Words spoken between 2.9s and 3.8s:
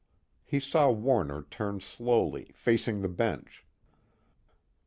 the bench.